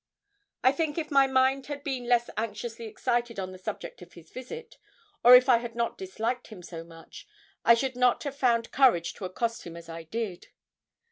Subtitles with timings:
[0.63, 4.31] I think, if my mind had been less anxiously excited on the subject of his
[4.31, 4.79] visit,
[5.23, 7.27] or if I had not disliked him so much,
[7.63, 10.47] I should not have found courage to accost him as I did.